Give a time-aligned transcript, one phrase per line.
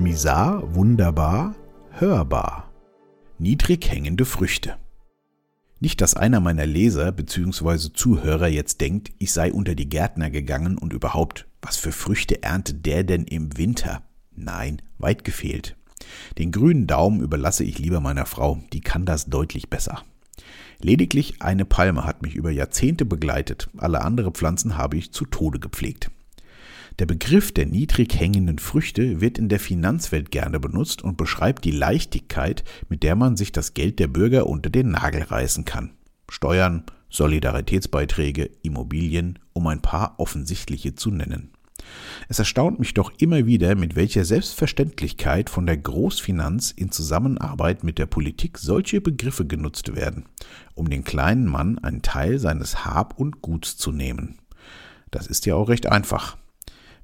[0.00, 1.54] Misar, wunderbar,
[1.90, 2.72] hörbar.
[3.38, 4.76] Niedrig hängende Früchte.
[5.78, 7.92] Nicht, dass einer meiner Leser bzw.
[7.92, 12.86] Zuhörer jetzt denkt, ich sei unter die Gärtner gegangen und überhaupt, was für Früchte erntet
[12.86, 14.02] der denn im Winter?
[14.34, 15.76] Nein, weit gefehlt.
[16.38, 20.02] Den grünen Daumen überlasse ich lieber meiner Frau, die kann das deutlich besser.
[20.80, 25.60] Lediglich eine Palme hat mich über Jahrzehnte begleitet, alle andere Pflanzen habe ich zu Tode
[25.60, 26.10] gepflegt.
[27.00, 31.70] Der Begriff der niedrig hängenden Früchte wird in der Finanzwelt gerne benutzt und beschreibt die
[31.70, 35.92] Leichtigkeit, mit der man sich das Geld der Bürger unter den Nagel reißen kann.
[36.28, 41.52] Steuern, Solidaritätsbeiträge, Immobilien, um ein paar offensichtliche zu nennen.
[42.28, 47.98] Es erstaunt mich doch immer wieder, mit welcher Selbstverständlichkeit von der Großfinanz in Zusammenarbeit mit
[47.98, 50.26] der Politik solche Begriffe genutzt werden,
[50.74, 54.36] um den kleinen Mann einen Teil seines Hab und Guts zu nehmen.
[55.10, 56.36] Das ist ja auch recht einfach.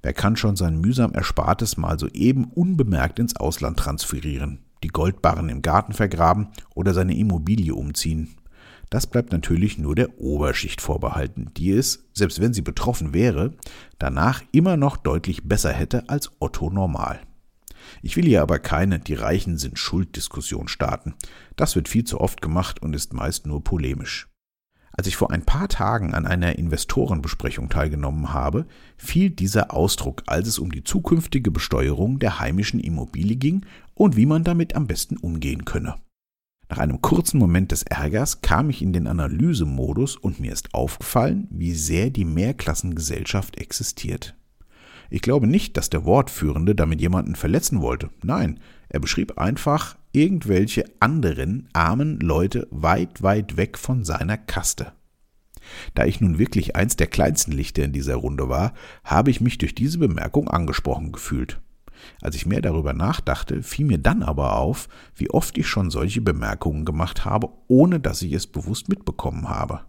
[0.07, 5.63] Wer kann schon sein mühsam Erspartes mal soeben unbemerkt ins Ausland transferieren, die Goldbarren im
[5.63, 8.37] Garten vergraben oder seine Immobilie umziehen?
[8.89, 13.55] Das bleibt natürlich nur der Oberschicht vorbehalten, die es, selbst wenn sie betroffen wäre,
[13.99, 17.19] danach immer noch deutlich besser hätte als Otto normal.
[18.01, 21.17] Ich will hier aber keine Die Reichen sind Schuld-Diskussion starten.
[21.57, 24.29] Das wird viel zu oft gemacht und ist meist nur polemisch.
[24.97, 28.67] Als ich vor ein paar Tagen an einer Investorenbesprechung teilgenommen habe,
[28.97, 34.27] fiel dieser Ausdruck, als es um die zukünftige Besteuerung der heimischen Immobilie ging und wie
[34.27, 35.97] man damit am besten umgehen könne.
[36.69, 41.47] Nach einem kurzen Moment des Ärgers kam ich in den Analysemodus und mir ist aufgefallen,
[41.51, 44.35] wie sehr die Mehrklassengesellschaft existiert.
[45.11, 48.11] Ich glaube nicht, dass der Wortführende damit jemanden verletzen wollte.
[48.23, 48.59] Nein,
[48.89, 54.93] er beschrieb einfach irgendwelche anderen armen Leute weit, weit weg von seiner Kaste.
[55.95, 58.73] Da ich nun wirklich eins der kleinsten Lichter in dieser Runde war,
[59.05, 61.61] habe ich mich durch diese Bemerkung angesprochen gefühlt.
[62.23, 66.23] Als ich mehr darüber nachdachte, fiel mir dann aber auf, wie oft ich schon solche
[66.23, 69.81] Bemerkungen gemacht habe, ohne dass ich es bewusst mitbekommen habe.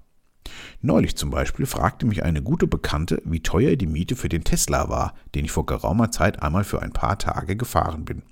[0.82, 4.90] Neulich zum Beispiel fragte mich eine gute Bekannte, wie teuer die Miete für den Tesla
[4.90, 8.24] war, den ich vor geraumer Zeit einmal für ein paar Tage gefahren bin.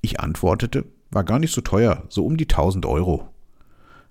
[0.00, 3.28] Ich antwortete, war gar nicht so teuer, so um die 1000 Euro.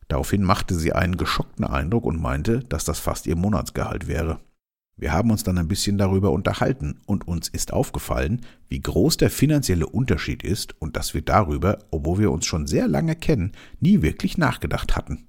[0.08, 4.40] Daraufhin machte sie einen geschockten Eindruck und meinte, dass das fast ihr Monatsgehalt wäre.
[4.96, 9.32] Wir haben uns dann ein bisschen darüber unterhalten und uns ist aufgefallen, wie groß der
[9.32, 14.02] finanzielle Unterschied ist und dass wir darüber, obwohl wir uns schon sehr lange kennen, nie
[14.04, 15.28] wirklich nachgedacht hatten.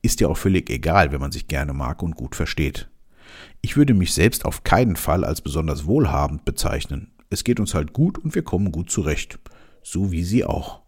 [0.00, 2.88] Ist ja auch völlig egal, wenn man sich gerne mag und gut versteht.
[3.60, 7.12] Ich würde mich selbst auf keinen Fall als besonders wohlhabend bezeichnen.
[7.28, 9.38] Es geht uns halt gut und wir kommen gut zurecht.
[9.82, 10.81] So wie Sie auch.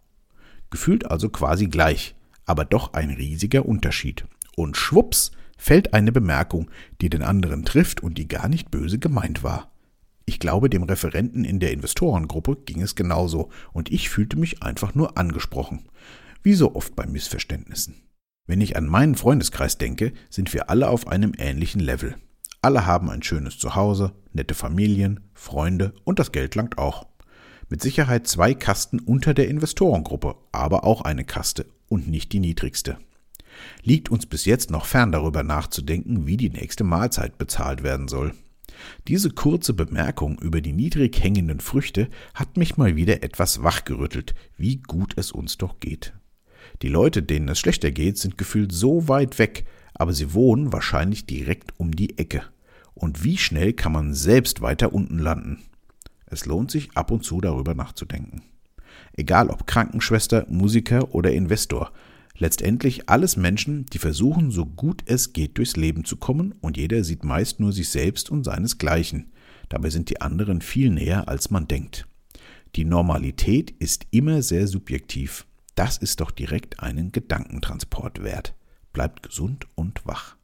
[0.75, 4.27] Gefühlt also quasi gleich, aber doch ein riesiger Unterschied.
[4.57, 6.69] Und schwupps, fällt eine Bemerkung,
[7.01, 9.71] die den anderen trifft und die gar nicht böse gemeint war.
[10.27, 14.97] Ich glaube, dem Referenten in der Investorengruppe ging es genauso, und ich fühlte mich einfach
[14.97, 15.85] nur angesprochen.
[16.43, 17.95] Wie so oft bei Missverständnissen.
[18.49, 22.17] Wenn ich an meinen Freundeskreis denke, sind wir alle auf einem ähnlichen Level.
[22.63, 27.07] Alle haben ein schönes Zuhause, nette Familien, Freunde und das Geld langt auch.
[27.69, 32.99] Mit Sicherheit zwei Kasten unter der Investorengruppe, aber auch eine Kaste und nicht die niedrigste
[33.83, 38.35] liegt uns bis jetzt noch fern darüber nachzudenken, wie die nächste Mahlzeit bezahlt werden soll.
[39.07, 44.77] Diese kurze Bemerkung über die niedrig hängenden Früchte hat mich mal wieder etwas wachgerüttelt, wie
[44.77, 46.13] gut es uns doch geht.
[46.83, 49.65] Die Leute, denen es schlechter geht, sind gefühlt so weit weg,
[49.95, 52.43] aber sie wohnen wahrscheinlich direkt um die Ecke.
[52.95, 55.63] Und wie schnell kann man selbst weiter unten landen?
[56.35, 58.43] Es lohnt sich ab und zu darüber nachzudenken.
[59.13, 61.93] Egal ob Krankenschwester, Musiker oder Investor,
[62.37, 67.05] Letztendlich alles Menschen, die versuchen, so gut es geht, durchs Leben zu kommen, und jeder
[67.05, 69.33] sieht meist nur sich selbst und seinesgleichen.
[69.69, 72.09] Dabei sind die anderen viel näher, als man denkt.
[72.75, 75.47] Die Normalität ist immer sehr subjektiv.
[75.77, 78.55] Das ist doch direkt einen Gedankentransport wert.
[78.93, 80.37] Bleibt gesund und wach.